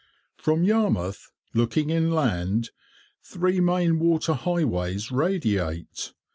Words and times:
From 0.35 0.63
Yarmouth, 0.63 1.29
looking 1.53 1.91
inland, 1.91 2.71
three 3.21 3.59
main 3.59 3.99
water 3.99 4.33
highways 4.33 5.11
radiate. 5.11 6.13